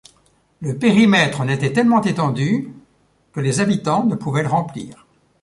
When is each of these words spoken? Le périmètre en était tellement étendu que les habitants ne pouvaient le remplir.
Le 0.61 0.75
périmètre 0.79 1.41
en 1.41 1.47
était 1.47 1.73
tellement 1.73 2.01
étendu 2.01 2.73
que 3.33 3.39
les 3.39 3.59
habitants 3.59 4.03
ne 4.03 4.15
pouvaient 4.15 4.41
le 4.41 4.49
remplir. 4.49 5.05